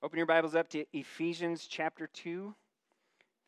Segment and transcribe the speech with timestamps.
[0.00, 2.54] Open your Bibles up to Ephesians chapter 2.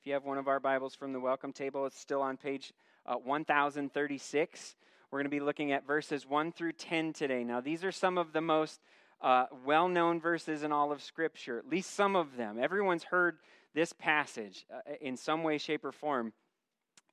[0.00, 2.73] If you have one of our Bibles from the welcome table, it's still on page
[3.07, 4.75] uh, 1036.
[5.10, 7.44] We're going to be looking at verses 1 through 10 today.
[7.44, 8.80] Now, these are some of the most
[9.20, 12.58] uh, well known verses in all of Scripture, at least some of them.
[12.60, 13.38] Everyone's heard
[13.72, 16.32] this passage uh, in some way, shape, or form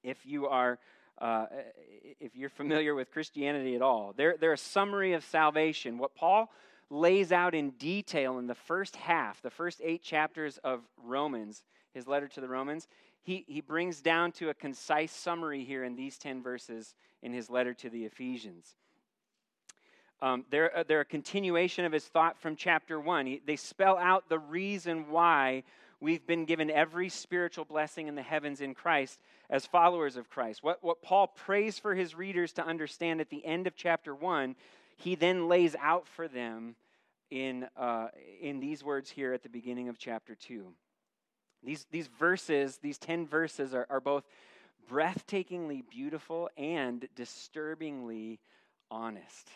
[0.01, 0.79] if you are.
[1.19, 1.45] Uh,
[2.19, 5.99] if you're familiar with Christianity at all, they're, they're a summary of salvation.
[5.99, 6.49] What Paul
[6.89, 12.07] lays out in detail in the first half, the first eight chapters of Romans, his
[12.07, 12.87] letter to the Romans,
[13.23, 17.49] he, he brings down to a concise summary here in these 10 verses in his
[17.49, 18.75] letter to the Ephesians.
[20.21, 23.25] Um, they're, uh, they're a continuation of his thought from chapter 1.
[23.25, 25.63] He, they spell out the reason why
[25.99, 29.19] we've been given every spiritual blessing in the heavens in Christ
[29.49, 30.63] as followers of Christ.
[30.63, 34.55] What, what Paul prays for his readers to understand at the end of chapter 1
[34.97, 36.75] he then lays out for them
[37.29, 38.07] in, uh,
[38.41, 40.65] in these words here at the beginning of chapter 2.
[41.63, 44.23] These, these verses, these 10 verses, are, are both
[44.89, 48.39] breathtakingly beautiful and disturbingly
[48.89, 49.49] honest.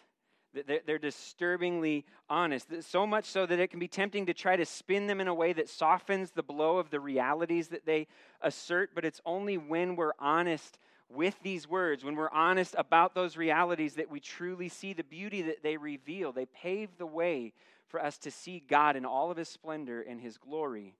[0.53, 4.65] They're, they're disturbingly honest, so much so that it can be tempting to try to
[4.65, 8.07] spin them in a way that softens the blow of the realities that they
[8.41, 10.77] assert, but it's only when we're honest
[11.13, 15.41] with these words, when we're honest about those realities, that we truly see the beauty
[15.43, 16.31] that they reveal.
[16.31, 17.53] They pave the way
[17.87, 20.95] for us to see God in all of his splendor and his glory.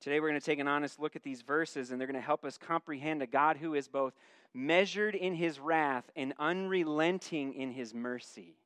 [0.00, 2.20] Today, we're going to take an honest look at these verses, and they're going to
[2.20, 4.14] help us comprehend a God who is both
[4.54, 8.56] measured in his wrath and unrelenting in his mercy.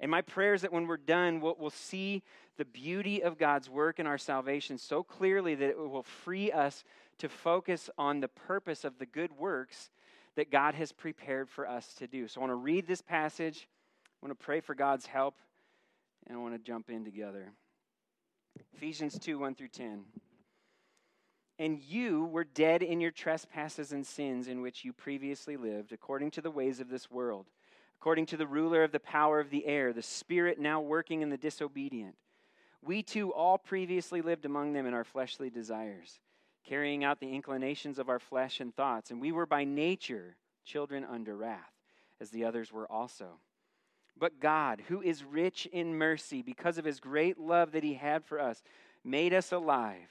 [0.00, 2.22] And my prayer is that when we're done, we'll, we'll, see
[2.56, 6.84] the beauty of God's work in our salvation so clearly that it will free us
[7.18, 9.90] to focus on the purpose of the good works
[10.36, 12.26] that God has prepared for us to do.
[12.28, 13.68] So I want to read this passage,
[14.22, 15.36] I want to pray for God's help,
[16.26, 17.52] and I want to jump in together.
[18.74, 20.04] Ephesians 2 1 through 10.
[21.58, 26.32] And you were dead in your trespasses and sins in which you previously lived, according
[26.32, 27.46] to the ways of this world,
[28.00, 31.30] according to the ruler of the power of the air, the spirit now working in
[31.30, 32.16] the disobedient.
[32.82, 36.18] We too all previously lived among them in our fleshly desires
[36.64, 39.10] carrying out the inclinations of our flesh and thoughts.
[39.10, 41.72] And we were by nature children under wrath,
[42.20, 43.38] as the others were also.
[44.16, 48.24] But God, who is rich in mercy, because of his great love that he had
[48.24, 48.62] for us,
[49.04, 50.08] made us alive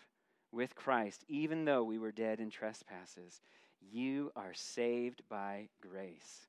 [0.51, 3.41] with Christ, even though we were dead in trespasses.
[3.81, 6.47] You are saved by grace.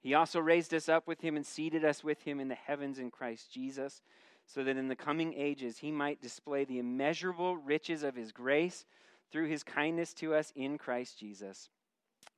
[0.00, 2.98] He also raised us up with him and seated us with him in the heavens
[2.98, 4.02] in Christ Jesus,
[4.46, 8.84] so that in the coming ages he might display the immeasurable riches of his grace
[9.30, 11.68] through his kindness to us in Christ Jesus.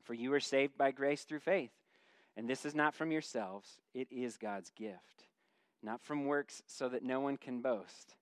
[0.03, 1.73] For you are saved by grace through faith.
[2.37, 5.27] And this is not from yourselves, it is God's gift,
[5.83, 8.15] not from works, so that no one can boast.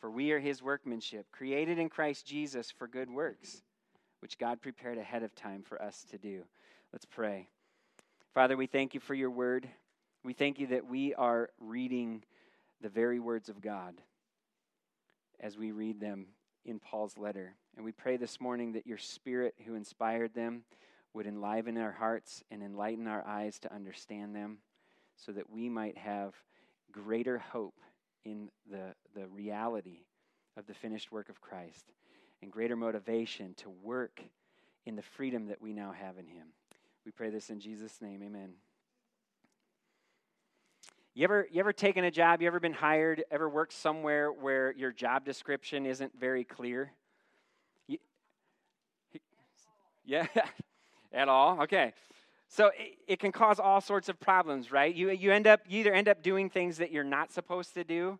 [0.00, 3.62] For we are his workmanship, created in Christ Jesus for good works,
[4.20, 6.44] which God prepared ahead of time for us to do.
[6.92, 7.48] Let's pray.
[8.32, 9.68] Father, we thank you for your word.
[10.22, 12.22] We thank you that we are reading
[12.80, 13.94] the very words of God
[15.40, 16.26] as we read them
[16.64, 17.54] in Paul's letter.
[17.78, 20.64] And we pray this morning that your spirit who inspired them
[21.14, 24.58] would enliven our hearts and enlighten our eyes to understand them
[25.16, 26.34] so that we might have
[26.90, 27.76] greater hope
[28.24, 30.00] in the, the reality
[30.56, 31.84] of the finished work of Christ
[32.42, 34.22] and greater motivation to work
[34.84, 36.48] in the freedom that we now have in Him.
[37.06, 38.24] We pray this in Jesus' name.
[38.24, 38.54] Amen.
[41.14, 42.42] You ever, you ever taken a job?
[42.42, 43.22] You ever been hired?
[43.30, 46.90] Ever worked somewhere where your job description isn't very clear?
[47.86, 47.98] You,
[50.08, 50.26] yeah,
[51.12, 51.62] at all?
[51.62, 51.92] Okay.
[52.48, 54.92] So it, it, can cause all sorts of problems, right?
[54.94, 57.84] You, you end up, you either end up doing things that you're not supposed to
[57.84, 58.18] do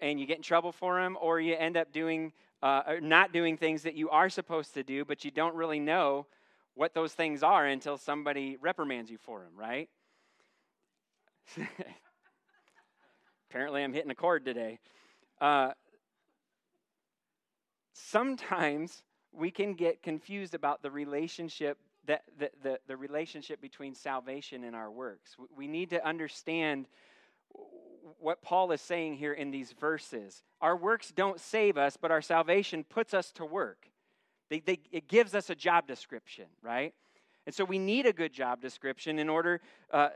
[0.00, 3.56] and you get in trouble for them, or you end up doing, uh, not doing
[3.56, 6.26] things that you are supposed to do, but you don't really know
[6.74, 9.88] what those things are until somebody reprimands you for them, right?
[13.50, 14.78] Apparently, I'm hitting a chord today.
[15.40, 15.70] Uh,
[17.92, 19.02] sometimes
[19.36, 24.76] we can get confused about the relationship that the, the, the relationship between salvation and
[24.76, 25.36] our works.
[25.56, 26.86] We need to understand
[28.20, 30.42] what Paul is saying here in these verses.
[30.60, 33.88] Our works don't save us, but our salvation puts us to work.
[34.50, 36.92] They, they, it gives us a job description, right?
[37.46, 39.60] And so we need a good job description in order
[39.90, 40.10] uh,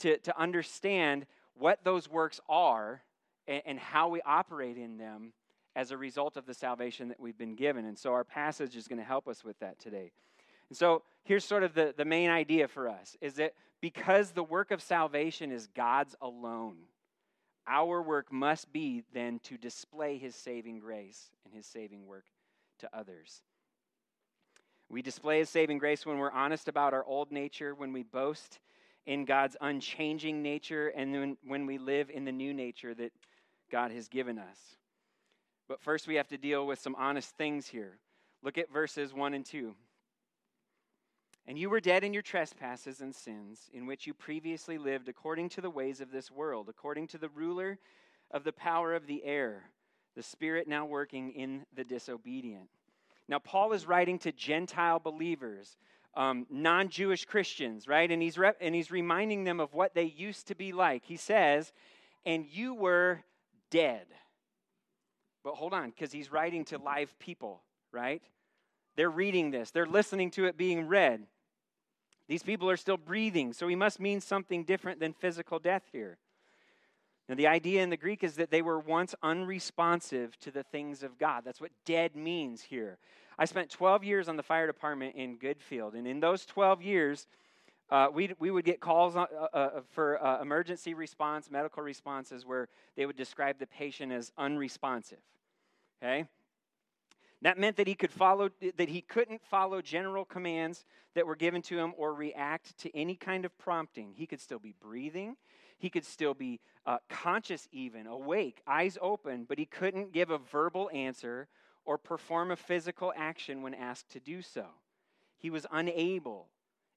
[0.00, 3.02] to, to understand what those works are
[3.46, 5.32] and, and how we operate in them
[5.76, 7.84] as a result of the salvation that we've been given.
[7.84, 10.12] And so our passage is going to help us with that today.
[10.68, 14.42] And so here's sort of the, the main idea for us is that because the
[14.42, 16.76] work of salvation is God's alone,
[17.66, 22.24] our work must be then to display his saving grace and his saving work
[22.80, 23.42] to others.
[24.88, 28.58] We display his saving grace when we're honest about our old nature, when we boast
[29.06, 33.12] in God's unchanging nature, and then when we live in the new nature that
[33.70, 34.76] God has given us.
[35.70, 38.00] But first, we have to deal with some honest things here.
[38.42, 39.72] Look at verses 1 and 2.
[41.46, 45.48] And you were dead in your trespasses and sins, in which you previously lived according
[45.50, 47.78] to the ways of this world, according to the ruler
[48.32, 49.70] of the power of the air,
[50.16, 52.68] the spirit now working in the disobedient.
[53.28, 55.76] Now, Paul is writing to Gentile believers,
[56.16, 58.10] um, non Jewish Christians, right?
[58.10, 61.04] And he's, re- and he's reminding them of what they used to be like.
[61.04, 61.72] He says,
[62.26, 63.22] And you were
[63.70, 64.06] dead.
[65.42, 68.22] But hold on, because he's writing to live people, right?
[68.96, 71.26] They're reading this, they're listening to it being read.
[72.28, 76.18] These people are still breathing, so he must mean something different than physical death here.
[77.28, 81.02] Now, the idea in the Greek is that they were once unresponsive to the things
[81.02, 81.42] of God.
[81.44, 82.98] That's what dead means here.
[83.38, 87.26] I spent 12 years on the fire department in Goodfield, and in those 12 years,
[87.90, 92.68] uh, we, we would get calls uh, uh, for uh, emergency response, medical responses, where
[92.96, 95.18] they would describe the patient as unresponsive.
[96.02, 96.26] Okay?
[97.42, 100.84] That meant that he could follow that he couldn't follow general commands
[101.14, 104.12] that were given to him or react to any kind of prompting.
[104.14, 105.36] He could still be breathing,
[105.78, 110.38] he could still be uh, conscious, even awake, eyes open, but he couldn't give a
[110.38, 111.48] verbal answer
[111.84, 114.66] or perform a physical action when asked to do so.
[115.38, 116.48] He was unable,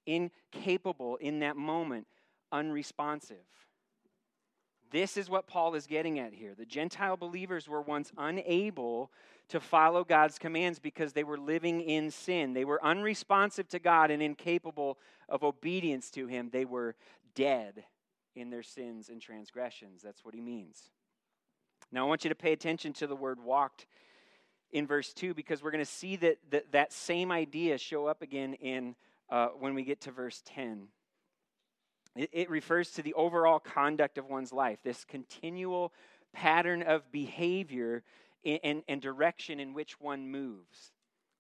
[0.06, 2.08] incapable in that moment,
[2.52, 3.38] unresponsive.
[4.92, 6.54] This is what Paul is getting at here.
[6.56, 9.12] The Gentile believers were once unable
[9.50, 12.54] to follow God's commands because they were living in sin.
[12.54, 16.50] They were unresponsive to God and incapable of obedience to Him.
[16.52, 16.96] They were
[17.34, 17.84] dead
[18.36, 20.02] in their sins and transgressions.
[20.02, 20.90] That's what he means.
[21.92, 23.86] Now, I want you to pay attention to the word walked
[24.72, 28.22] in verse 2 because we're going to see that, that that same idea show up
[28.22, 28.96] again in
[29.34, 30.90] uh, when we get to verse 10.
[32.16, 35.92] It, it refers to the overall conduct of one's life, this continual
[36.34, 38.04] pattern of behavior
[38.46, 40.92] and, and direction in which one moves.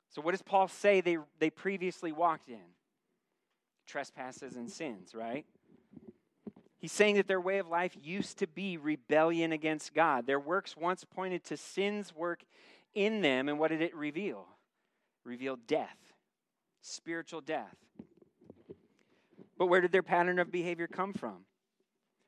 [0.10, 2.74] So, what does Paul say they, they previously walked in?
[3.86, 5.46] Trespasses and sins, right?
[6.80, 10.26] He's saying that their way of life used to be rebellion against God.
[10.26, 12.44] Their works once pointed to sin's work
[12.96, 14.48] in them, and what did it reveal?
[15.24, 15.98] Revealed death,
[16.84, 17.76] spiritual death.
[19.58, 21.46] But where did their pattern of behavior come from?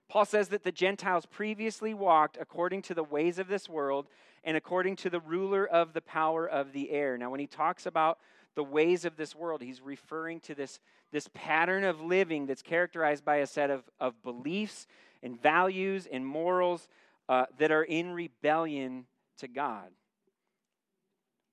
[0.08, 4.08] Paul says that the Gentiles previously walked according to the ways of this world
[4.44, 7.18] and according to the ruler of the power of the air.
[7.18, 8.20] Now, when he talks about
[8.56, 10.80] the ways of this world, he's referring to this,
[11.12, 14.88] this pattern of living that's characterized by a set of, of beliefs
[15.24, 16.88] and values and morals
[17.28, 19.06] uh, that are in rebellion
[19.40, 19.90] to God.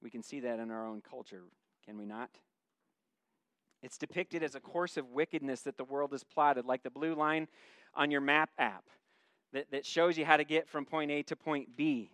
[0.02, 1.42] We can see that in our own culture,
[1.86, 2.30] can we not?
[3.82, 7.14] It's depicted as a course of wickedness that the world has plotted, like the blue
[7.14, 7.48] line
[7.94, 8.84] on your map app
[9.52, 12.12] that, that shows you how to get from point A to point B.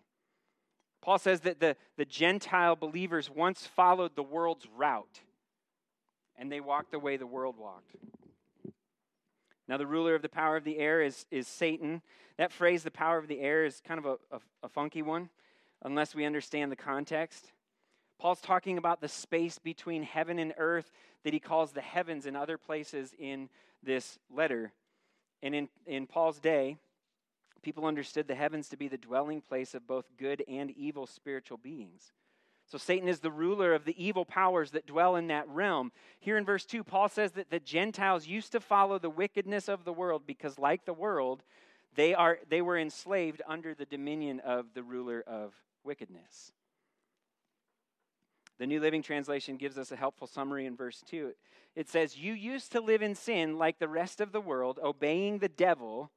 [1.01, 5.21] Paul says that the, the Gentile believers once followed the world's route,
[6.37, 7.95] and they walked the way the world walked.
[9.69, 12.01] Now, the ruler of the power of the air is, is Satan.
[12.39, 15.29] That phrase, the power of the air, is kind of a, a, a funky one,
[15.83, 17.53] unless we understand the context.
[18.19, 20.91] Paul's talking about the space between heaven and earth
[21.25, 23.49] that he calls the heavens in other places in
[23.83, 24.73] this letter.
[25.43, 26.77] And in, in Paul's day,
[27.63, 31.59] people understood the heavens to be the dwelling place of both good and evil spiritual
[31.59, 32.13] beings.
[32.67, 35.91] So Satan is the ruler of the evil powers that dwell in that realm.
[36.21, 39.85] Here in verse 2, Paul says that the Gentiles used to follow the wickedness of
[39.85, 41.43] the world because, like the world,
[41.95, 46.53] they, are, they were enslaved under the dominion of the ruler of wickedness.
[48.59, 51.33] The New Living Translation gives us a helpful summary in verse 2.
[51.77, 55.39] It says, You used to live in sin like the rest of the world, obeying
[55.39, 56.11] the devil,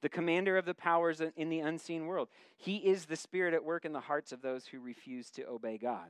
[0.00, 2.28] the commander of the powers in the unseen world.
[2.56, 5.76] He is the spirit at work in the hearts of those who refuse to obey
[5.76, 6.08] God.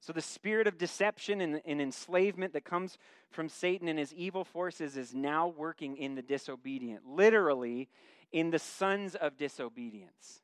[0.00, 2.98] So, the spirit of deception and, and, enslavement that comes
[3.30, 7.88] from Satan and his evil forces is now working in the disobedient, literally,
[8.30, 10.42] in the sons of disobedience.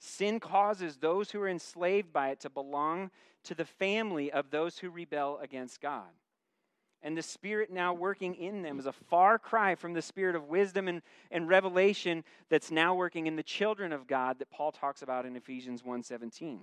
[0.00, 3.10] Sin causes those who are enslaved by it to belong
[3.44, 6.08] to the family of those who rebel against God.
[7.02, 10.48] And the Spirit now working in them is a far cry from the Spirit of
[10.48, 15.02] wisdom and, and revelation that's now working in the children of God that Paul talks
[15.02, 16.60] about in Ephesians 1:17.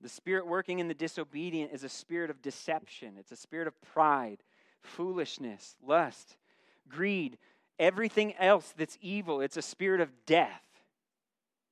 [0.00, 3.16] The spirit working in the disobedient is a spirit of deception.
[3.18, 4.42] It's a spirit of pride,
[4.80, 6.36] foolishness, lust,
[6.88, 7.36] greed,
[7.78, 9.42] everything else that's evil.
[9.42, 10.62] It's a spirit of death,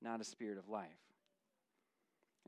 [0.03, 0.89] not a spirit of life.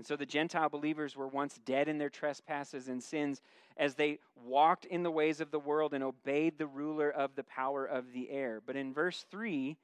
[0.00, 3.42] And so the Gentile believers were once dead in their trespasses and sins
[3.76, 7.44] as they walked in the ways of the world and obeyed the ruler of the
[7.44, 8.62] power of the air.
[8.64, 9.76] But in verse 3,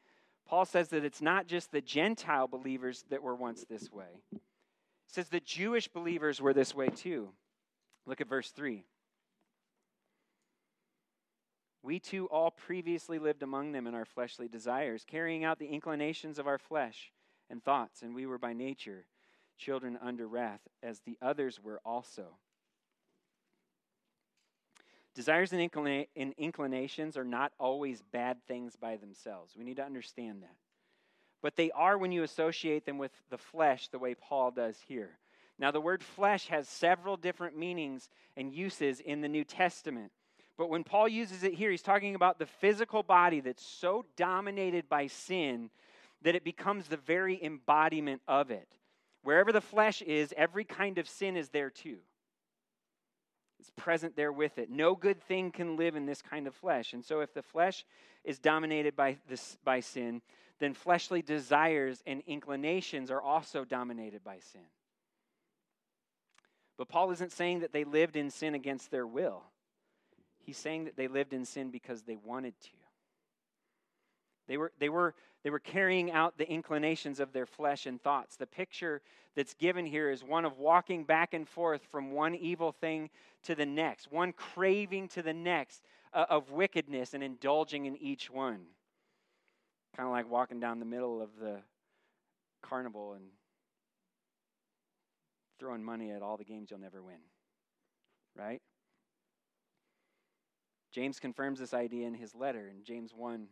[0.47, 4.23] Paul says that it's not just the Gentile believers that were once this way.
[4.31, 4.41] He
[5.07, 7.29] says the Jewish believers were this way too.
[8.07, 8.85] Look at verse 3.
[11.83, 16.39] We too all previously lived among them in our fleshly desires, carrying out the inclinations
[16.39, 17.13] of our flesh
[17.51, 19.07] and thoughts, and we were by nature
[19.57, 22.37] children under wrath, as the others were also.
[25.15, 29.55] Desires and, inclina- and, inclinations are not always bad things by themselves.
[29.57, 30.57] We need to understand that.
[31.41, 35.19] But they are when you associate them with the flesh, the way Paul does here.
[35.59, 40.13] Now, the word flesh has several different meanings and uses in the New Testament.
[40.59, 44.89] But when Paul uses it here, he's talking about the physical body that's so dominated
[44.89, 45.71] by sin
[46.23, 48.69] that it becomes the very embodiment of it.
[49.23, 51.99] Wherever the flesh is, every kind of sin is there too.
[53.59, 54.71] It's present there with it.
[54.71, 56.93] No good thing can live in this kind of flesh.
[56.93, 57.85] And so, if the flesh
[58.25, 60.21] is dominated by, this, by sin,
[60.59, 64.67] then fleshly desires and inclinations are also dominated by sin.
[66.79, 69.43] But Paul isn't saying that they lived in sin against their will.
[70.39, 72.86] He's saying that they lived in sin because they wanted to.
[74.49, 78.37] They were, they, were, they were carrying out the inclinations of their flesh and thoughts.
[78.37, 79.03] The picture
[79.35, 83.11] that's given here is one of walking back and forth from one evil thing
[83.45, 88.31] to the next, one craving to the next uh, of wickedness and indulging in each
[88.31, 88.61] one.
[89.97, 91.59] Kind of like walking down the middle of the
[92.63, 93.25] carnival and
[95.59, 97.17] throwing money at all the games you'll never win.
[98.37, 98.61] Right?
[100.93, 103.47] James confirms this idea in his letter in James 1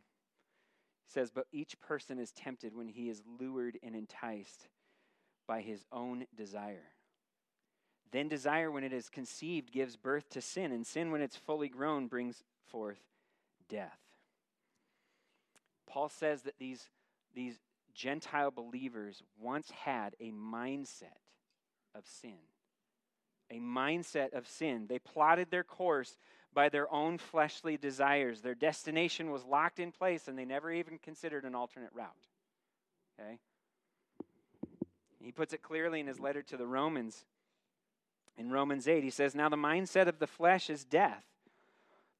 [1.06, 4.68] he says, But each person is tempted when he is lured and enticed
[5.46, 6.92] by his own desire.
[8.12, 11.68] Then desire, when it is conceived, gives birth to sin, and sin, when it's fully
[11.68, 13.00] grown, brings forth
[13.68, 13.98] death.
[15.86, 16.88] Paul says that these,
[17.34, 17.58] these
[17.94, 21.20] Gentile believers once had a mindset
[21.94, 22.38] of sin.
[23.50, 24.86] A mindset of sin.
[24.88, 26.16] They plotted their course
[26.54, 28.40] by their own fleshly desires.
[28.40, 32.08] Their destination was locked in place and they never even considered an alternate route.
[33.18, 33.38] Okay?
[35.20, 37.24] He puts it clearly in his letter to the Romans.
[38.36, 41.24] In Romans 8, he says, Now the mindset of the flesh is death,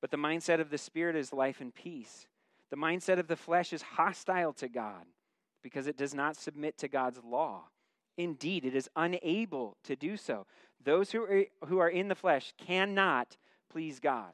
[0.00, 2.26] but the mindset of the spirit is life and peace.
[2.71, 5.05] The mindset of the flesh is hostile to God
[5.62, 7.64] because it does not submit to God's law.
[8.17, 10.47] Indeed, it is unable to do so.
[10.83, 13.37] Those who are, who are in the flesh cannot
[13.75, 14.31] please God.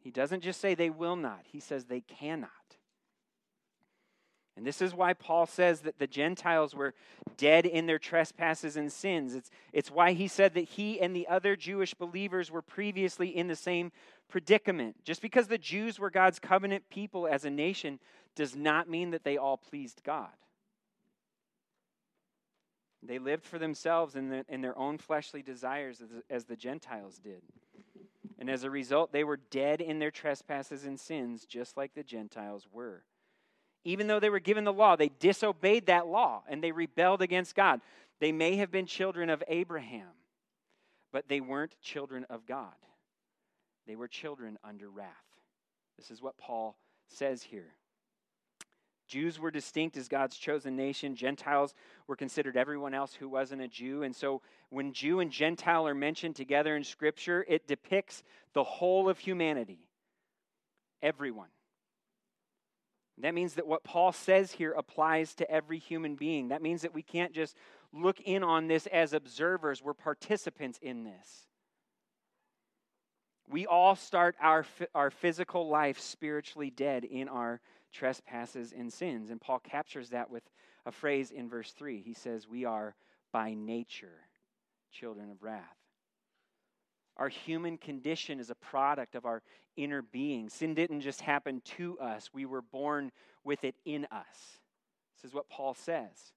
[0.00, 2.50] He doesn't just say they will not, he says they cannot.
[4.56, 6.94] And this is why Paul says that the Gentiles were
[7.36, 9.34] dead in their trespasses and sins.
[9.34, 13.46] It's, it's why he said that he and the other Jewish believers were previously in
[13.46, 13.92] the same
[14.28, 14.96] predicament.
[15.04, 18.00] Just because the Jews were God's covenant people as a nation
[18.34, 20.30] does not mean that they all pleased God.
[23.06, 27.18] They lived for themselves in, the, in their own fleshly desires as, as the Gentiles
[27.18, 27.42] did.
[28.38, 32.02] And as a result, they were dead in their trespasses and sins, just like the
[32.02, 33.04] Gentiles were.
[33.84, 37.54] Even though they were given the law, they disobeyed that law and they rebelled against
[37.54, 37.80] God.
[38.20, 40.08] They may have been children of Abraham,
[41.12, 42.72] but they weren't children of God.
[43.86, 45.08] They were children under wrath.
[45.98, 47.74] This is what Paul says here.
[49.06, 51.14] Jews were distinct as God's chosen nation.
[51.14, 51.74] Gentiles
[52.06, 54.02] were considered everyone else who wasn't a Jew.
[54.02, 58.22] And so when Jew and Gentile are mentioned together in Scripture, it depicts
[58.54, 59.86] the whole of humanity,
[61.02, 61.48] everyone.
[63.18, 66.48] That means that what Paul says here applies to every human being.
[66.48, 67.56] That means that we can't just
[67.92, 71.46] look in on this as observers, we're participants in this.
[73.48, 77.60] We all start our, our physical life spiritually dead in our
[77.94, 79.30] trespasses and sins.
[79.30, 80.42] And Paul captures that with
[80.84, 82.02] a phrase in verse 3.
[82.02, 82.94] He says, We are
[83.32, 84.28] by nature
[84.92, 85.62] children of wrath.
[87.16, 89.42] Our human condition is a product of our
[89.76, 90.48] inner being.
[90.48, 93.12] Sin didn't just happen to us, we were born
[93.44, 94.58] with it in us.
[95.16, 96.32] This is what Paul says.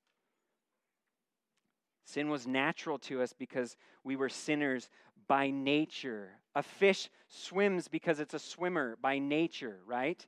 [2.05, 4.89] Sin was natural to us because we were sinners
[5.27, 6.29] by nature.
[6.55, 10.25] A fish swims because it's a swimmer by nature, right?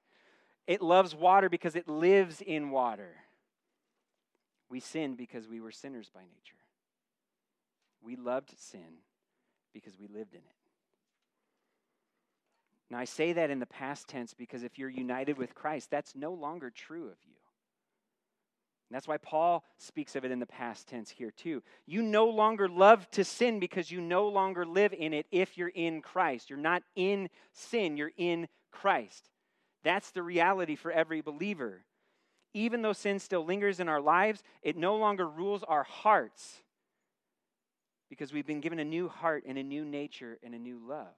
[0.69, 3.15] It loves water because it lives in water.
[4.69, 6.59] We sinned because we were sinners by nature.
[8.03, 9.01] We loved sin
[9.73, 10.55] because we lived in it.
[12.91, 16.13] Now, I say that in the past tense because if you're united with Christ, that's
[16.15, 17.33] no longer true of you.
[18.89, 21.63] And that's why Paul speaks of it in the past tense here, too.
[21.88, 25.69] You no longer love to sin because you no longer live in it if you're
[25.69, 26.47] in Christ.
[26.51, 29.31] You're not in sin, you're in Christ.
[29.83, 31.83] That's the reality for every believer.
[32.53, 36.62] Even though sin still lingers in our lives, it no longer rules our hearts
[38.09, 41.13] because we've been given a new heart and a new nature and a new love.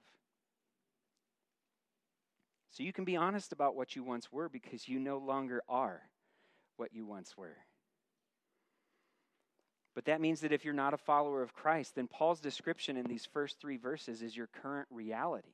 [2.70, 6.02] So you can be honest about what you once were because you no longer are
[6.76, 7.56] what you once were.
[9.94, 13.04] But that means that if you're not a follower of Christ, then Paul's description in
[13.04, 15.52] these first three verses is your current reality.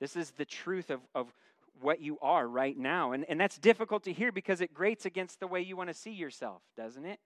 [0.00, 1.32] This is the truth of, of
[1.80, 3.12] what you are right now.
[3.12, 5.94] And, and that's difficult to hear because it grates against the way you want to
[5.94, 7.18] see yourself, doesn't it?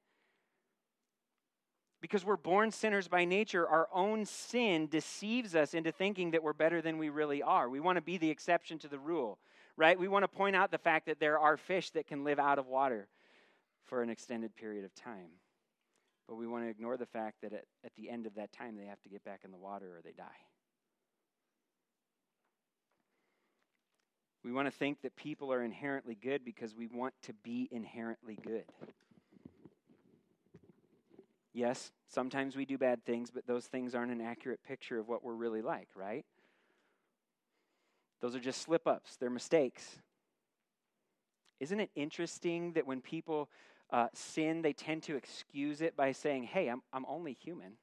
[2.00, 6.52] Because we're born sinners by nature, our own sin deceives us into thinking that we're
[6.52, 7.68] better than we really are.
[7.68, 9.38] We want to be the exception to the rule,
[9.76, 9.98] right?
[9.98, 12.58] We want to point out the fact that there are fish that can live out
[12.58, 13.08] of water
[13.84, 15.30] for an extended period of time.
[16.28, 18.76] But we want to ignore the fact that at, at the end of that time,
[18.76, 20.24] they have to get back in the water or they die.
[24.44, 28.38] We want to think that people are inherently good because we want to be inherently
[28.44, 28.64] good.
[31.54, 35.24] Yes, sometimes we do bad things, but those things aren't an accurate picture of what
[35.24, 36.26] we're really like, right?
[38.20, 39.98] Those are just slip ups, they're mistakes.
[41.60, 43.48] Isn't it interesting that when people
[43.90, 47.74] uh, sin, they tend to excuse it by saying, hey, I'm, I'm only human,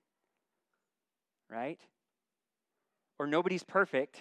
[1.49, 1.79] right?
[3.17, 4.19] Or nobody's perfect.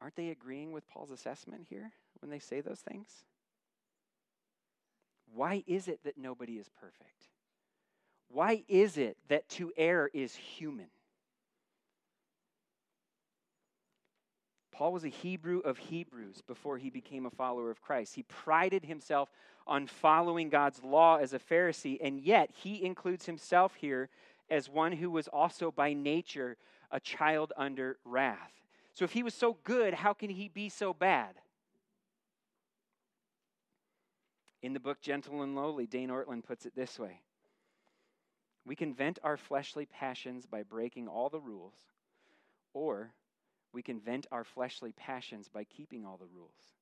[0.00, 3.08] Aren't they agreeing with Paul's assessment here when they say those things?
[5.34, 7.28] Why is it that nobody is perfect?
[8.30, 10.88] Why is it that to err is human?
[14.78, 18.14] Paul was a Hebrew of Hebrews before he became a follower of Christ.
[18.14, 19.28] He prided himself
[19.66, 24.08] on following God's law as a Pharisee, and yet he includes himself here
[24.48, 26.56] as one who was also by nature
[26.92, 28.52] a child under wrath.
[28.98, 31.36] So if he was so good, how can he be so bad?
[34.60, 37.20] In the book Gentle and Lowly, Dane Ortlund puts it this way
[38.66, 41.76] We can vent our fleshly passions by breaking all the rules,
[42.74, 43.12] or
[43.72, 46.74] we can vent our fleshly passions by keeping all the rules.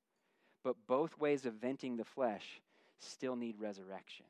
[0.64, 2.62] But both ways of venting the flesh
[2.98, 4.24] still need resurrection.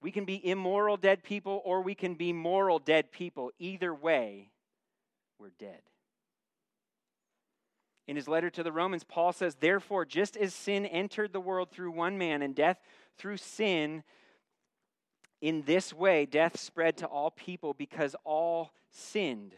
[0.00, 3.50] We can be immoral dead people or we can be moral dead people.
[3.58, 4.52] Either way,
[5.40, 5.80] we're dead.
[8.06, 11.70] In his letter to the Romans, Paul says, Therefore, just as sin entered the world
[11.70, 12.80] through one man and death
[13.18, 14.04] through sin,
[15.40, 19.54] in this way death spread to all people because all sinned.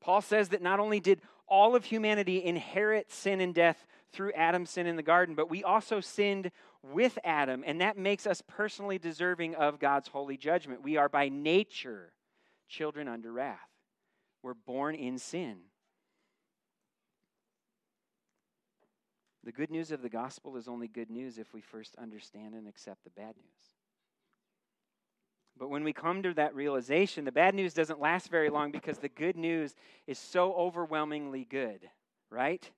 [0.00, 4.70] Paul says that not only did all of humanity inherit sin and death through Adam's
[4.70, 6.50] sin in the garden, but we also sinned
[6.82, 10.82] with Adam, and that makes us personally deserving of God's holy judgment.
[10.82, 12.12] We are by nature
[12.68, 13.58] children under wrath.
[14.42, 15.58] We're born in sin.
[19.48, 22.68] The good news of the gospel is only good news if we first understand and
[22.68, 23.64] accept the bad news.
[25.58, 28.98] But when we come to that realization, the bad news doesn't last very long because
[28.98, 29.74] the good news
[30.06, 31.88] is so overwhelmingly good,
[32.28, 32.70] right?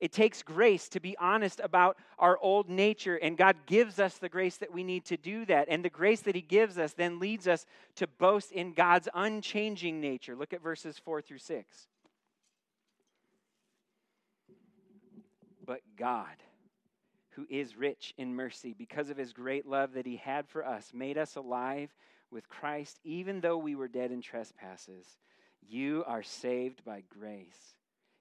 [0.00, 4.30] It takes grace to be honest about our old nature, and God gives us the
[4.30, 5.68] grace that we need to do that.
[5.68, 10.00] And the grace that He gives us then leads us to boast in God's unchanging
[10.00, 10.34] nature.
[10.34, 11.88] Look at verses 4 through 6.
[15.66, 16.36] But God,
[17.30, 20.92] who is rich in mercy, because of His great love that He had for us,
[20.94, 21.94] made us alive
[22.30, 25.18] with Christ, even though we were dead in trespasses.
[25.68, 27.74] You are saved by grace.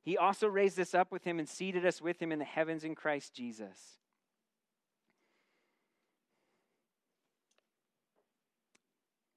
[0.06, 2.84] He also raised us up with him and seated us with him in the heavens
[2.84, 3.98] in Christ Jesus.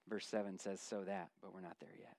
[0.06, 2.16] Verse 7 says, so that, but we're not there yet.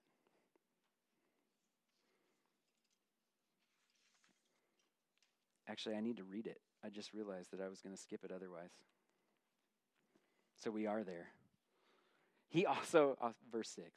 [5.70, 6.60] Actually, I need to read it.
[6.84, 8.72] I just realized that I was going to skip it otherwise.
[10.64, 11.28] So we are there.
[12.50, 13.88] He also, uh, verse 6.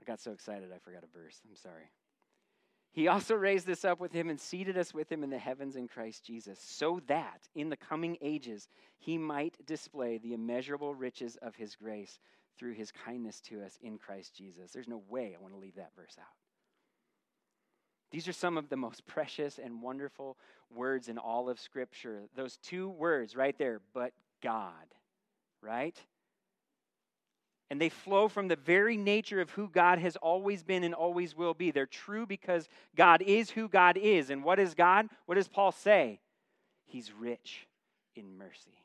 [0.00, 1.40] I got so excited I forgot a verse.
[1.48, 1.90] I'm sorry.
[2.92, 5.74] He also raised us up with him and seated us with him in the heavens
[5.74, 11.36] in Christ Jesus, so that in the coming ages he might display the immeasurable riches
[11.42, 12.20] of his grace
[12.56, 14.70] through his kindness to us in Christ Jesus.
[14.70, 16.26] There's no way I want to leave that verse out.
[18.14, 20.36] These are some of the most precious and wonderful
[20.72, 22.20] words in all of Scripture.
[22.36, 24.86] Those two words right there, but God,
[25.60, 26.00] right?
[27.70, 31.34] And they flow from the very nature of who God has always been and always
[31.36, 31.72] will be.
[31.72, 34.30] They're true because God is who God is.
[34.30, 35.08] And what is God?
[35.26, 36.20] What does Paul say?
[36.86, 37.66] He's rich
[38.14, 38.78] in mercy.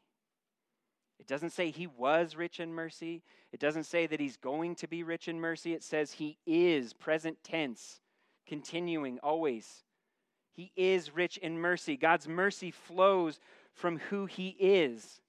[1.20, 3.22] It doesn't say he was rich in mercy.
[3.54, 5.74] It doesn't say that he's going to be rich in mercy.
[5.74, 8.02] It says he is, present tense,
[8.50, 9.66] continuing always.
[10.52, 11.96] He is rich in mercy.
[11.96, 13.40] God's mercy flows
[13.74, 15.22] from who he is.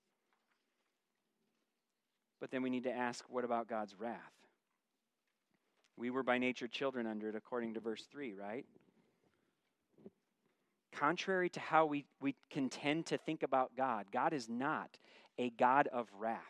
[2.40, 4.16] But then we need to ask what about God's wrath?
[5.98, 8.64] We were by nature children under it, according to verse 3, right?
[10.92, 14.98] Contrary to how we, we can tend to think about God, God is not
[15.38, 16.40] a God of wrath.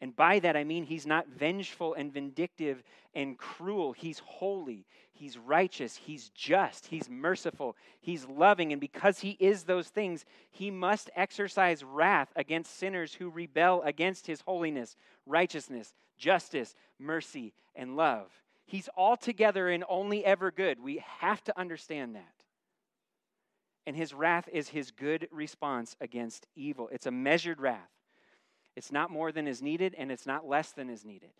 [0.00, 2.82] And by that I mean he's not vengeful and vindictive
[3.14, 3.92] and cruel.
[3.92, 8.72] He's holy, he's righteous, he's just, he's merciful, he's loving.
[8.72, 14.26] And because he is those things, he must exercise wrath against sinners who rebel against
[14.26, 18.30] his holiness, righteousness, justice, mercy, and love.
[18.66, 20.82] He's altogether and only ever good.
[20.82, 22.34] We have to understand that.
[23.86, 26.88] And his wrath is his good response against evil.
[26.92, 27.95] It's a measured wrath.
[28.76, 31.30] It's not more than is needed, and it's not less than is needed.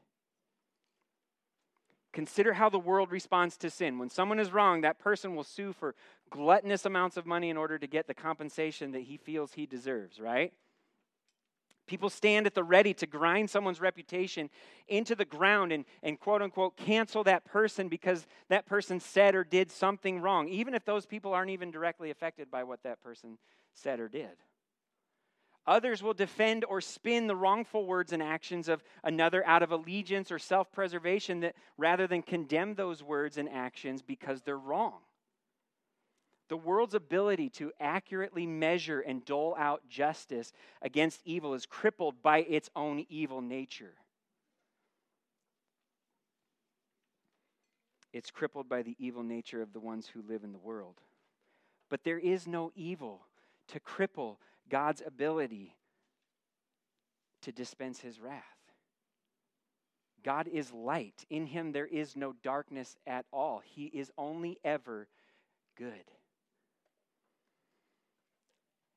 [2.12, 3.98] Consider how the world responds to sin.
[3.98, 5.94] When someone is wrong, that person will sue for
[6.30, 10.18] gluttonous amounts of money in order to get the compensation that he feels he deserves,
[10.18, 10.54] right?
[11.86, 14.48] People stand at the ready to grind someone's reputation
[14.88, 19.44] into the ground and, and quote unquote cancel that person because that person said or
[19.44, 23.36] did something wrong, even if those people aren't even directly affected by what that person
[23.74, 24.36] said or did.
[25.66, 30.30] Others will defend or spin the wrongful words and actions of another out of allegiance
[30.30, 35.00] or self preservation that rather than condemn those words and actions because they're wrong.
[36.48, 42.38] The world's ability to accurately measure and dole out justice against evil is crippled by
[42.38, 43.94] its own evil nature.
[48.12, 51.00] It's crippled by the evil nature of the ones who live in the world.
[51.90, 53.26] But there is no evil
[53.68, 54.36] to cripple
[54.68, 55.74] God's ability
[57.42, 58.42] to dispense his wrath.
[60.24, 61.24] God is light.
[61.30, 63.62] In him there is no darkness at all.
[63.64, 65.06] He is only ever
[65.76, 66.10] good.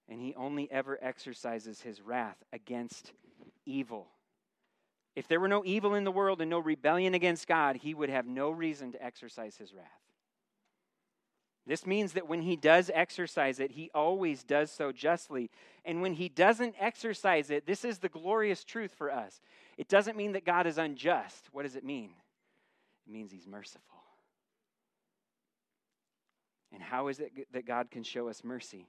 [0.08, 3.14] And he only ever exercises his wrath against
[3.66, 4.08] evil.
[5.16, 8.10] If there were no evil in the world and no rebellion against God, he would
[8.10, 9.86] have no reason to exercise his wrath.
[11.70, 15.52] This means that when he does exercise it, he always does so justly.
[15.86, 19.40] And when he doesn't exercise it, this is the glorious truth for us.
[19.78, 21.48] It doesn't mean that God is unjust.
[21.52, 22.10] What does it mean?
[23.06, 24.00] It means he's merciful.
[26.74, 28.88] And how is it that God can show us mercy?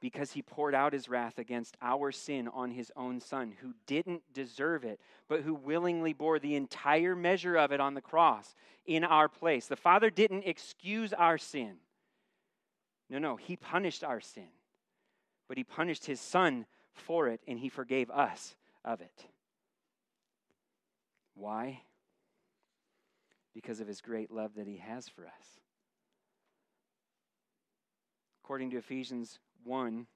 [0.00, 4.22] Because he poured out his wrath against our sin on his own son, who didn't
[4.32, 8.54] deserve it, but who willingly bore the entire measure of it on the cross
[8.86, 9.66] in our place.
[9.66, 11.76] The Father didn't excuse our sin.
[13.10, 14.48] No, no, he punished our sin,
[15.48, 19.26] but he punished his son for it, and he forgave us of it.
[21.34, 21.82] Why?
[23.52, 25.60] Because of his great love that he has for us.
[28.42, 30.06] According to Ephesians 1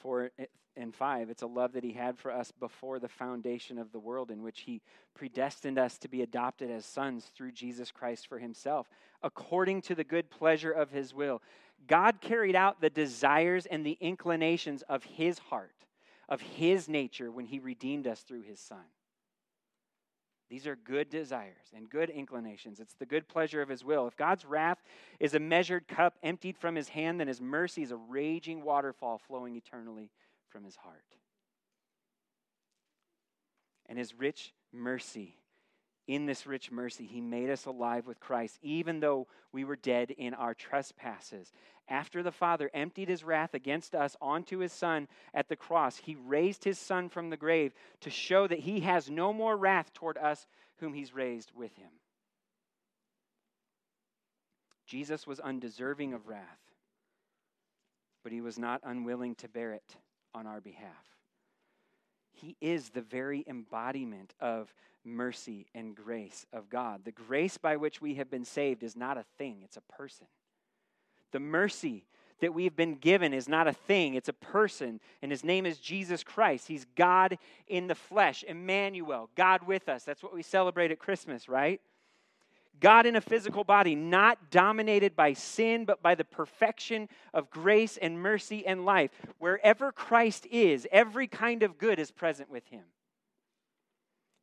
[0.00, 0.30] 4
[0.76, 1.30] and 5.
[1.30, 4.42] It's a love that he had for us before the foundation of the world, in
[4.42, 4.82] which he
[5.14, 8.88] predestined us to be adopted as sons through Jesus Christ for himself,
[9.22, 11.40] according to the good pleasure of his will.
[11.86, 15.86] God carried out the desires and the inclinations of his heart,
[16.28, 18.84] of his nature, when he redeemed us through his son.
[20.54, 22.78] These are good desires and good inclinations.
[22.78, 24.06] It's the good pleasure of his will.
[24.06, 24.80] If God's wrath
[25.18, 29.18] is a measured cup emptied from his hand, then his mercy is a raging waterfall
[29.18, 30.12] flowing eternally
[30.50, 31.16] from his heart.
[33.86, 35.38] And his rich mercy,
[36.06, 40.10] in this rich mercy, he made us alive with Christ, even though we were dead
[40.10, 41.52] in our trespasses.
[41.88, 46.14] After the Father emptied his wrath against us onto his Son at the cross, he
[46.14, 50.18] raised his Son from the grave to show that he has no more wrath toward
[50.18, 50.46] us
[50.78, 51.90] whom he's raised with him.
[54.86, 56.60] Jesus was undeserving of wrath,
[58.22, 59.96] but he was not unwilling to bear it
[60.34, 61.13] on our behalf.
[62.34, 64.72] He is the very embodiment of
[65.04, 67.04] mercy and grace of God.
[67.04, 70.26] The grace by which we have been saved is not a thing, it's a person.
[71.32, 72.04] The mercy
[72.40, 75.78] that we've been given is not a thing, it's a person, and his name is
[75.78, 76.68] Jesus Christ.
[76.68, 80.04] He's God in the flesh, Emmanuel, God with us.
[80.04, 81.80] That's what we celebrate at Christmas, right?
[82.80, 87.96] God in a physical body, not dominated by sin, but by the perfection of grace
[87.96, 89.10] and mercy and life.
[89.38, 92.84] Wherever Christ is, every kind of good is present with him.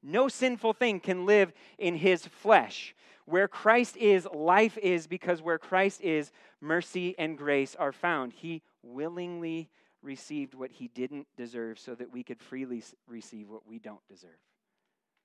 [0.02, 2.96] No sinful thing can live in his flesh.
[3.26, 8.34] Where Christ is, life is, because where Christ is, mercy and grace are found.
[8.34, 9.70] He willingly
[10.02, 14.32] received what he didn't deserve so that we could freely receive what we don't deserve.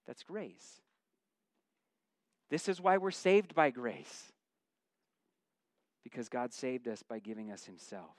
[0.07, 0.83] That's grace.
[2.51, 4.33] This is why we're saved by grace,
[6.05, 8.15] because God saved us by giving us himself.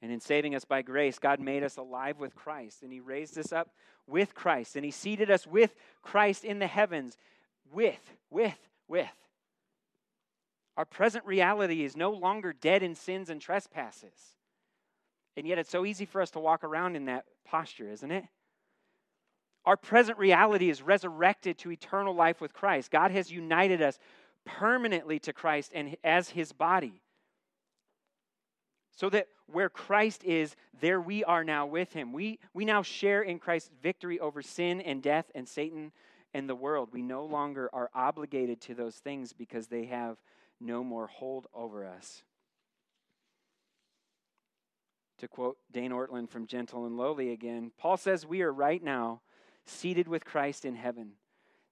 [0.00, 3.36] And in saving us by grace, God made us alive with Christ, and He raised
[3.36, 3.70] us up
[4.06, 7.16] with Christ, and He seated us with Christ in the heavens.
[7.72, 9.10] With, with, with.
[10.76, 14.36] Our present reality is no longer dead in sins and trespasses.
[15.36, 18.24] And yet, it's so easy for us to walk around in that posture, isn't it?
[19.68, 22.90] Our present reality is resurrected to eternal life with Christ.
[22.90, 23.98] God has united us
[24.46, 27.02] permanently to Christ and as His body.
[28.96, 32.14] So that where Christ is, there we are now with him.
[32.14, 35.92] We, we now share in Christ's victory over sin and death and Satan
[36.32, 36.88] and the world.
[36.90, 40.16] We no longer are obligated to those things because they have
[40.62, 42.22] no more hold over us.
[45.18, 49.20] To quote Dane Ortlund from Gentle and Lowly again, Paul says, We are right now
[49.68, 51.12] seated with Christ in heaven.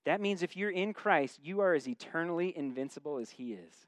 [0.05, 3.87] That means if you're in Christ, you are as eternally invincible as he is.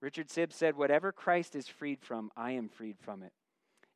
[0.00, 3.32] Richard Sibbes said, Whatever Christ is freed from, I am freed from it.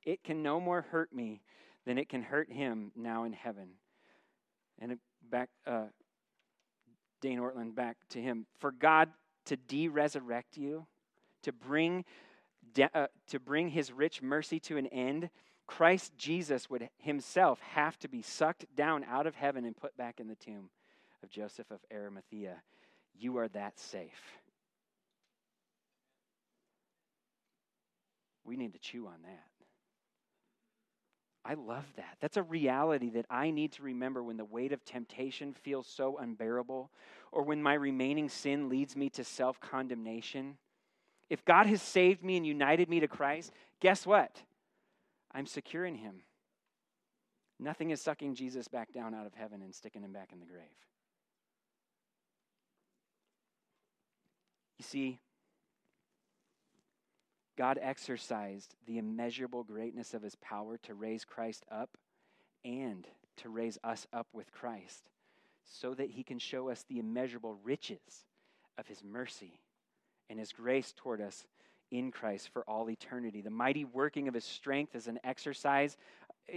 [0.05, 1.43] It can no more hurt me
[1.85, 3.69] than it can hurt him now in heaven.
[4.79, 5.87] And back, uh,
[7.21, 8.47] Dane Ortlund, back to him.
[8.59, 9.11] For God
[9.47, 10.87] to de resurrect you,
[11.43, 12.05] to bring,
[12.73, 15.29] de- uh, to bring his rich mercy to an end,
[15.71, 20.19] Christ Jesus would himself have to be sucked down out of heaven and put back
[20.19, 20.69] in the tomb
[21.23, 22.57] of Joseph of Arimathea.
[23.17, 24.41] You are that safe.
[28.45, 29.45] We need to chew on that.
[31.45, 32.17] I love that.
[32.21, 36.19] That's a reality that I need to remember when the weight of temptation feels so
[36.19, 36.91] unbearable
[37.31, 40.57] or when my remaining sin leads me to self condemnation.
[41.31, 44.43] If God has saved me and united me to Christ, guess what?
[45.33, 46.23] I'm secure in Him.
[47.61, 50.47] Nothing is sucking Jesus back down out of heaven and sticking him back in the
[50.47, 50.65] grave.
[54.79, 55.19] You see,
[57.59, 61.99] God exercised the immeasurable greatness of his power to raise Christ up
[62.65, 65.11] and to raise us up with Christ
[65.67, 68.25] so that he can show us the immeasurable riches
[68.79, 69.61] of his mercy
[70.31, 71.45] and his grace toward us
[71.91, 73.41] in Christ for all eternity.
[73.41, 75.97] The mighty working of his strength is an exercise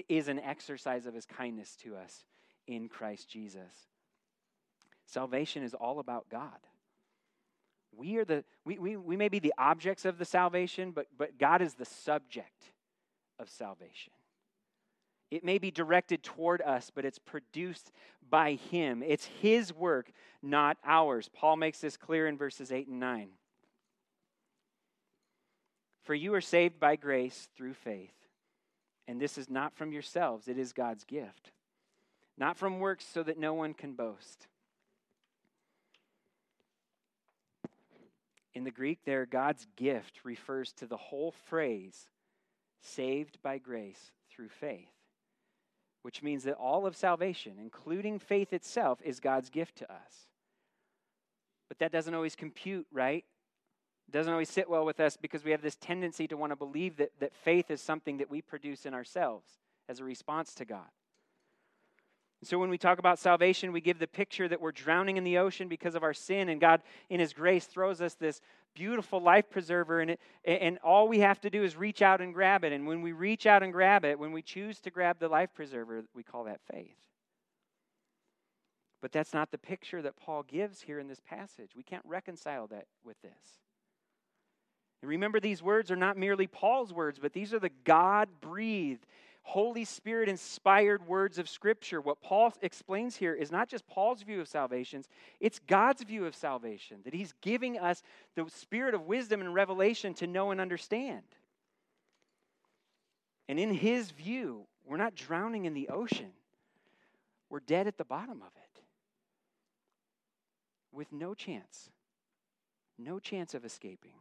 [0.10, 2.26] is an exercise of his kindness to us
[2.68, 3.88] in Christ Jesus.
[5.06, 6.58] Salvation is all about God.
[7.96, 11.38] We are the we, we, we may be the objects of the salvation, but, but
[11.38, 12.72] God is the subject
[13.40, 14.14] of salvation.
[15.30, 17.92] It may be directed toward us, but it's produced
[18.30, 19.04] by Him.
[19.06, 21.30] It's His work, not ours.
[21.34, 23.30] Paul makes this clear in verses 8 and 9.
[26.04, 28.14] For you are saved by grace through faith,
[29.08, 31.52] and this is not from yourselves, it is God's gift,
[32.38, 34.48] not from works so that no one can boast.
[38.54, 42.08] In the Greek, there, God's gift refers to the whole phrase,
[42.82, 44.92] saved by grace through faith,
[46.02, 50.28] which means that all of salvation, including faith itself, is God's gift to us.
[51.70, 53.26] But that doesn't always compute, right?
[54.12, 56.98] Doesn't always sit well with us because we have this tendency to want to believe
[56.98, 59.48] that, that faith is something that we produce in ourselves
[59.90, 60.90] as a response to God.
[62.44, 65.38] So when we talk about salvation, we give the picture that we're drowning in the
[65.38, 68.42] ocean because of our sin, and God, in His grace, throws us this
[68.76, 72.34] beautiful life preserver, and, it, and all we have to do is reach out and
[72.34, 72.74] grab it.
[72.74, 75.54] And when we reach out and grab it, when we choose to grab the life
[75.54, 76.98] preserver, we call that faith.
[79.02, 81.72] But that's not the picture that Paul gives here in this passage.
[81.76, 83.60] We can't reconcile that with this.
[85.04, 89.06] And remember, these words are not merely Paul's words, but these are the God breathed,
[89.42, 92.00] Holy Spirit inspired words of Scripture.
[92.00, 95.04] What Paul explains here is not just Paul's view of salvation,
[95.42, 98.02] it's God's view of salvation, that he's giving us
[98.36, 101.24] the spirit of wisdom and revelation to know and understand.
[103.50, 106.32] And in his view, we're not drowning in the ocean,
[107.50, 108.82] we're dead at the bottom of it
[110.94, 111.90] with no chance,
[112.98, 114.14] no chance of escaping.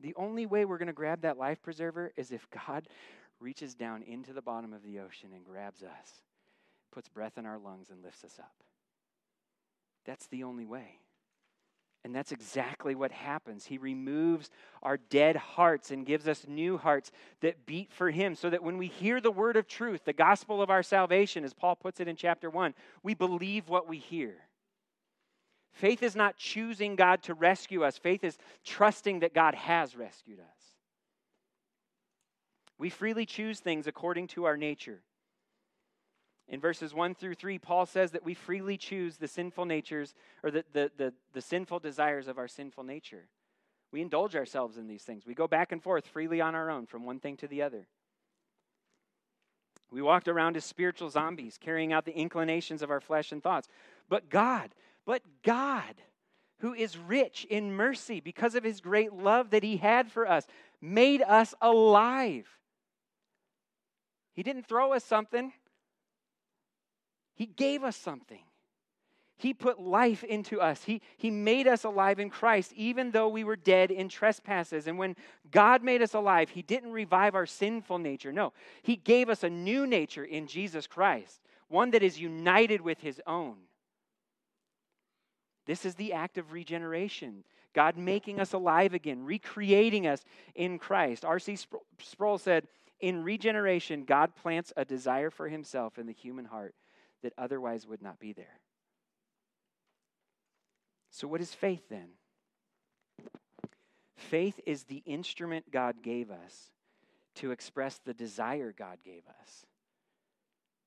[0.00, 2.88] The only way we're going to grab that life preserver is if God
[3.40, 6.22] reaches down into the bottom of the ocean and grabs us,
[6.92, 8.52] puts breath in our lungs, and lifts us up.
[10.04, 10.98] That's the only way.
[12.02, 13.66] And that's exactly what happens.
[13.66, 14.50] He removes
[14.82, 18.78] our dead hearts and gives us new hearts that beat for Him, so that when
[18.78, 22.08] we hear the word of truth, the gospel of our salvation, as Paul puts it
[22.08, 24.36] in chapter 1, we believe what we hear.
[25.72, 30.40] Faith is not choosing God to rescue us, faith is trusting that God has rescued
[30.40, 30.46] us.
[32.78, 35.02] We freely choose things according to our nature.
[36.48, 40.50] In verses 1 through 3, Paul says that we freely choose the sinful natures or
[40.50, 43.28] the, the, the, the, sinful desires of our sinful nature.
[43.92, 45.24] We indulge ourselves in these things.
[45.24, 47.86] We go back and forth freely on our own from one thing to the other.
[49.92, 53.68] We walked around as spiritual zombies, carrying out the inclinations of our flesh and thoughts.
[54.08, 54.70] But God,
[55.06, 55.94] but God,
[56.58, 60.46] who is rich in mercy because of his great love that he had for us,
[60.80, 62.46] made us alive.
[64.34, 65.52] He didn't throw us something.
[67.34, 68.42] He gave us something.
[69.40, 70.84] He put life into us.
[70.84, 74.86] He, he made us alive in Christ, even though we were dead in trespasses.
[74.86, 75.16] And when
[75.50, 78.32] God made us alive, He didn't revive our sinful nature.
[78.32, 83.00] No, He gave us a new nature in Jesus Christ, one that is united with
[83.00, 83.56] His own.
[85.70, 87.44] This is the act of regeneration.
[87.74, 90.24] God making us alive again, recreating us
[90.56, 91.24] in Christ.
[91.24, 91.58] R.C.
[92.00, 92.66] Sproul said,
[92.98, 96.74] In regeneration, God plants a desire for Himself in the human heart
[97.22, 98.58] that otherwise would not be there.
[101.12, 102.08] So, what is faith then?
[104.16, 106.72] Faith is the instrument God gave us
[107.36, 109.64] to express the desire God gave us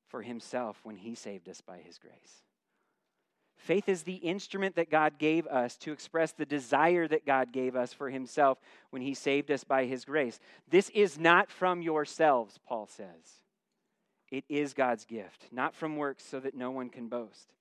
[0.10, 2.44] for Himself when He saved us by His grace.
[3.64, 7.78] Faith is the instrument that God gave us to express the desire that God gave
[7.78, 10.38] us for Himself when He saved us by His grace.
[10.70, 13.40] This is not from yourselves, Paul says.
[14.30, 17.54] It is God's gift, not from works, so that no one can boast.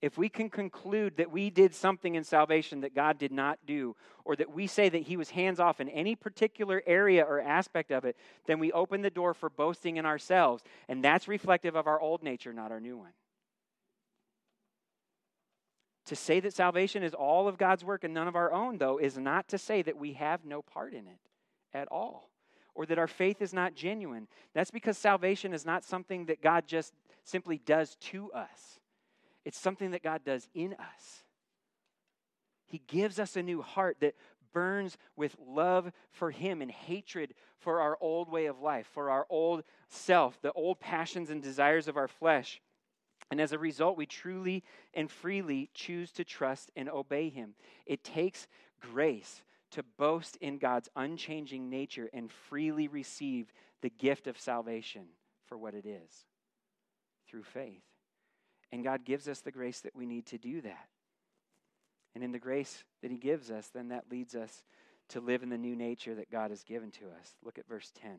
[0.00, 3.96] If we can conclude that we did something in salvation that God did not do,
[4.24, 7.90] or that we say that He was hands off in any particular area or aspect
[7.90, 10.62] of it, then we open the door for boasting in ourselves.
[10.88, 13.10] And that's reflective of our old nature, not our new one.
[16.06, 18.98] To say that salvation is all of God's work and none of our own, though,
[18.98, 21.20] is not to say that we have no part in it
[21.72, 22.32] at all
[22.74, 24.28] or that our faith is not genuine.
[24.54, 26.92] That's because salvation is not something that God just
[27.24, 28.80] simply does to us,
[29.44, 31.22] it's something that God does in us.
[32.66, 34.14] He gives us a new heart that
[34.52, 39.26] burns with love for Him and hatred for our old way of life, for our
[39.28, 42.60] old self, the old passions and desires of our flesh.
[43.32, 47.54] And as a result, we truly and freely choose to trust and obey Him.
[47.86, 48.46] It takes
[48.78, 55.06] grace to boast in God's unchanging nature and freely receive the gift of salvation
[55.46, 56.26] for what it is
[57.26, 57.80] through faith.
[58.70, 60.88] And God gives us the grace that we need to do that.
[62.14, 64.62] And in the grace that He gives us, then that leads us
[65.08, 67.34] to live in the new nature that God has given to us.
[67.42, 68.10] Look at verse 10.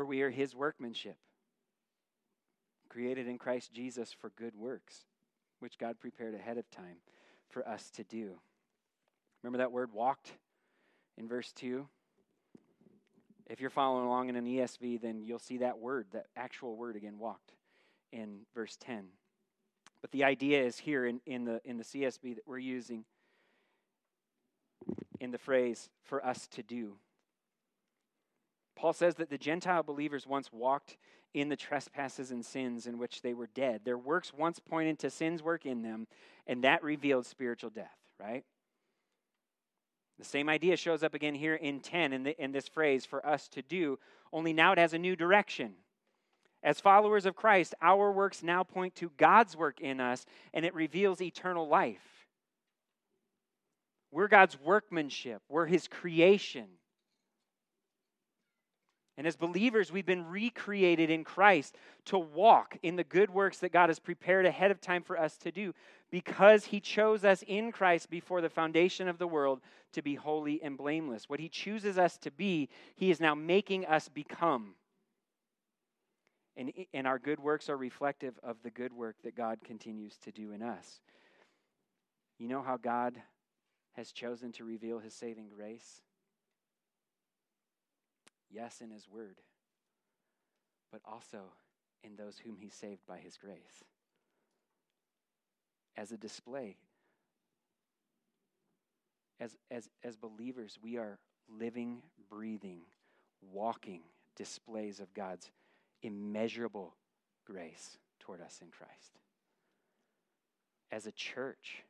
[0.00, 1.18] For we are His workmanship,
[2.88, 5.04] created in Christ Jesus for good works,
[5.58, 6.96] which God prepared ahead of time
[7.50, 8.40] for us to do.
[9.42, 10.32] Remember that word walked
[11.18, 11.86] in verse 2?
[13.50, 16.96] If you're following along in an ESV, then you'll see that word, that actual word
[16.96, 17.52] again, walked,
[18.10, 19.04] in verse 10.
[20.00, 23.04] But the idea is here in, in, the, in the CSB that we're using
[25.20, 26.96] in the phrase for us to do.
[28.80, 30.96] Paul says that the Gentile believers once walked
[31.34, 33.82] in the trespasses and sins in which they were dead.
[33.84, 36.06] Their works once pointed to sin's work in them,
[36.46, 38.42] and that revealed spiritual death, right?
[40.18, 43.24] The same idea shows up again here in 10 in, the, in this phrase, for
[43.24, 43.98] us to do,
[44.32, 45.74] only now it has a new direction.
[46.62, 50.74] As followers of Christ, our works now point to God's work in us, and it
[50.74, 52.26] reveals eternal life.
[54.10, 56.79] We're God's workmanship, we're His creation.
[59.20, 63.70] And as believers, we've been recreated in Christ to walk in the good works that
[63.70, 65.74] God has prepared ahead of time for us to do
[66.10, 69.60] because He chose us in Christ before the foundation of the world
[69.92, 71.28] to be holy and blameless.
[71.28, 74.72] What He chooses us to be, He is now making us become.
[76.56, 80.32] And, and our good works are reflective of the good work that God continues to
[80.32, 81.02] do in us.
[82.38, 83.20] You know how God
[83.92, 86.00] has chosen to reveal His saving grace?
[88.50, 89.36] Yes, in His Word,
[90.92, 91.38] but also
[92.04, 93.84] in those whom He saved by His grace.
[95.96, 96.76] As a display,
[99.40, 102.80] as, as, as believers, we are living, breathing,
[103.42, 104.02] walking
[104.36, 105.50] displays of God's
[106.02, 106.94] immeasurable
[107.46, 109.18] grace toward us in Christ.
[110.90, 111.84] as a church.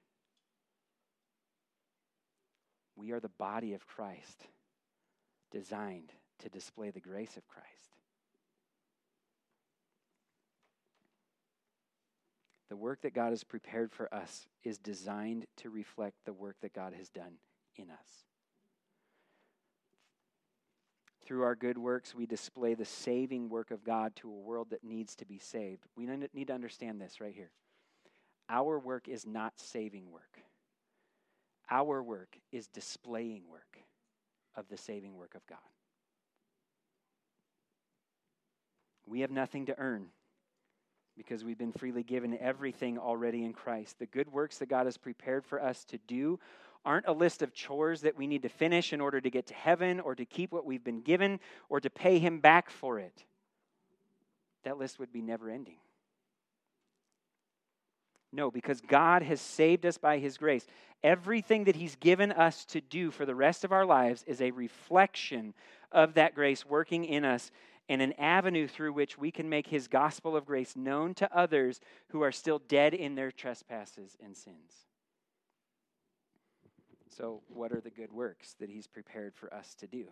[2.97, 4.47] We are the body of Christ,
[5.51, 7.69] designed to display the grace of Christ.
[12.69, 16.73] The work that God has prepared for us is designed to reflect the work that
[16.73, 17.35] God has done
[17.77, 18.25] in us.
[21.25, 24.85] Through our good works, we display the saving work of God to a world that
[24.85, 25.85] needs to be saved.
[25.97, 27.51] We need to understand this right here.
[28.49, 30.41] Our work is not saving work,
[31.71, 33.79] our work is displaying work
[34.57, 35.59] of the saving work of God.
[39.11, 40.07] We have nothing to earn
[41.17, 43.99] because we've been freely given everything already in Christ.
[43.99, 46.39] The good works that God has prepared for us to do
[46.85, 49.55] aren't a list of chores that we need to finish in order to get to
[49.55, 53.25] heaven or to keep what we've been given or to pay Him back for it.
[54.63, 55.79] That list would be never ending.
[58.33, 60.65] No, because God has saved us by His grace.
[61.03, 64.53] Everything that He's given us to do for the rest of our lives is a
[64.53, 65.53] reflection
[65.91, 67.51] of that grace working in us
[67.91, 71.81] and an avenue through which we can make His gospel of grace known to others
[72.11, 74.87] who are still dead in their trespasses and sins.
[77.09, 80.05] So, what are the good works that He's prepared for us to do?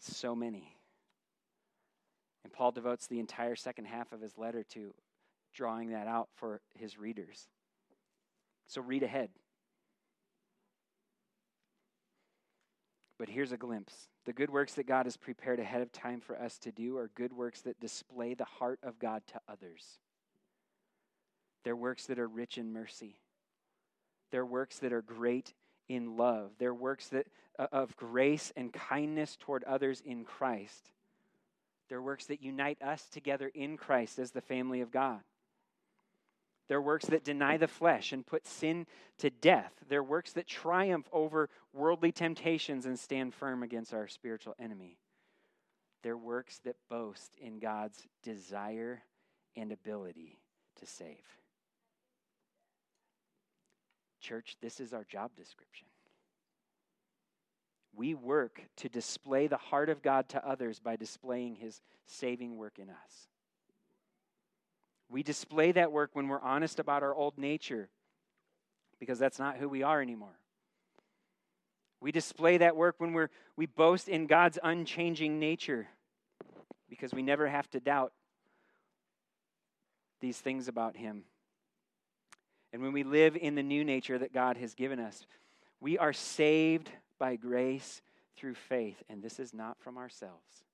[0.00, 0.76] So many.
[2.42, 4.92] And Paul devotes the entire second half of his letter to
[5.54, 7.46] drawing that out for his readers.
[8.66, 9.28] So, read ahead.
[13.16, 14.08] But here's a glimpse.
[14.30, 17.10] The good works that God has prepared ahead of time for us to do are
[17.16, 19.98] good works that display the heart of God to others.
[21.64, 23.16] They're works that are rich in mercy.
[24.30, 25.52] They're works that are great
[25.88, 26.52] in love.
[26.60, 27.26] They're works that,
[27.58, 30.92] uh, of grace and kindness toward others in Christ.
[31.88, 35.22] They're works that unite us together in Christ as the family of God.
[36.70, 38.86] They're works that deny the flesh and put sin
[39.18, 39.72] to death.
[39.88, 44.96] They're works that triumph over worldly temptations and stand firm against our spiritual enemy.
[46.04, 49.02] They're works that boast in God's desire
[49.56, 50.38] and ability
[50.76, 51.24] to save.
[54.20, 55.88] Church, this is our job description.
[57.96, 62.78] We work to display the heart of God to others by displaying his saving work
[62.78, 63.29] in us.
[65.10, 67.88] We display that work when we're honest about our old nature
[69.00, 70.38] because that's not who we are anymore.
[72.00, 75.88] We display that work when we're, we boast in God's unchanging nature
[76.88, 78.12] because we never have to doubt
[80.20, 81.24] these things about Him.
[82.72, 85.26] And when we live in the new nature that God has given us,
[85.80, 88.00] we are saved by grace
[88.36, 89.02] through faith.
[89.08, 90.64] And this is not from ourselves,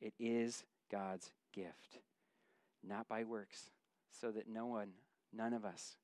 [0.00, 1.98] it is God's gift
[2.86, 3.70] not by works,
[4.20, 4.90] so that no one,
[5.32, 5.96] none of us,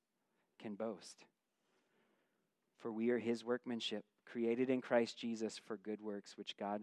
[0.59, 1.25] can boast.
[2.79, 6.83] For we are his workmanship, created in Christ Jesus for good works, which God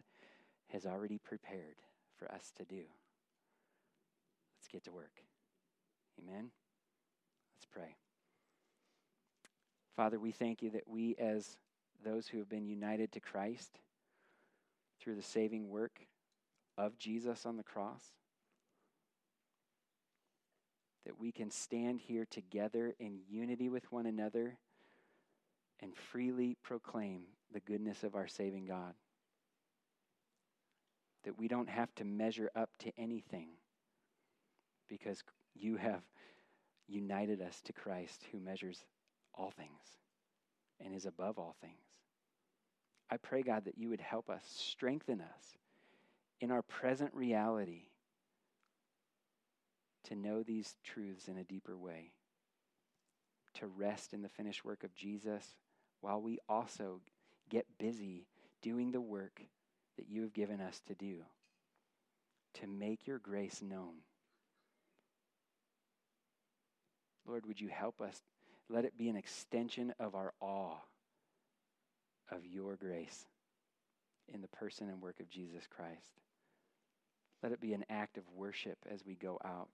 [0.71, 1.75] has already prepared
[2.17, 2.83] for us to do.
[4.57, 5.21] Let's get to work.
[6.19, 6.49] Amen.
[7.55, 7.95] Let's pray.
[9.95, 11.57] Father, we thank you that we, as
[12.03, 13.79] those who have been united to Christ
[14.99, 16.01] through the saving work
[16.77, 18.03] of Jesus on the cross,
[21.05, 24.57] that we can stand here together in unity with one another
[25.79, 28.93] and freely proclaim the goodness of our saving God.
[31.23, 33.49] That we don't have to measure up to anything
[34.87, 36.01] because you have
[36.87, 38.85] united us to Christ who measures
[39.33, 39.99] all things
[40.83, 41.73] and is above all things.
[43.09, 45.57] I pray, God, that you would help us, strengthen us
[46.41, 47.83] in our present reality
[50.05, 52.11] to know these truths in a deeper way,
[53.55, 55.55] to rest in the finished work of Jesus
[56.01, 57.01] while we also
[57.49, 58.27] get busy
[58.61, 59.41] doing the work
[59.97, 61.17] that you have given us to do,
[62.55, 63.95] to make your grace known.
[67.27, 68.21] Lord, would you help us?
[68.69, 70.77] Let it be an extension of our awe
[72.31, 73.25] of your grace
[74.33, 76.19] in the person and work of Jesus Christ.
[77.43, 79.69] Let it be an act of worship as we go out.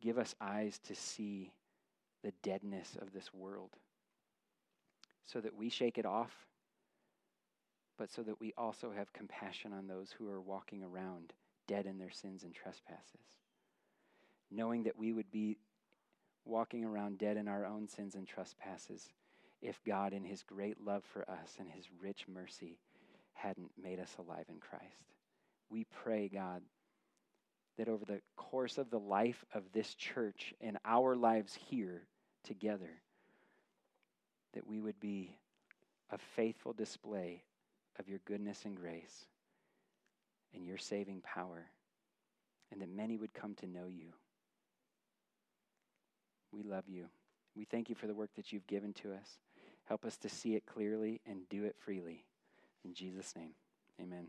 [0.00, 1.52] Give us eyes to see
[2.22, 3.70] the deadness of this world
[5.24, 6.32] so that we shake it off,
[7.98, 11.32] but so that we also have compassion on those who are walking around
[11.66, 13.20] dead in their sins and trespasses.
[14.50, 15.58] Knowing that we would be
[16.44, 19.10] walking around dead in our own sins and trespasses
[19.60, 22.78] if God, in his great love for us and his rich mercy,
[23.34, 25.12] hadn't made us alive in Christ.
[25.68, 26.62] We pray, God,
[27.78, 32.02] that over the course of the life of this church and our lives here
[32.44, 32.90] together,
[34.52, 35.36] that we would be
[36.10, 37.42] a faithful display
[37.98, 39.26] of your goodness and grace
[40.54, 41.66] and your saving power,
[42.72, 44.12] and that many would come to know you.
[46.52, 47.06] We love you.
[47.54, 49.38] We thank you for the work that you've given to us.
[49.84, 52.24] Help us to see it clearly and do it freely.
[52.84, 53.52] In Jesus' name,
[54.00, 54.28] amen.